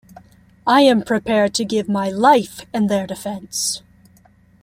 [0.65, 3.83] I am prepared to give my life in their defense.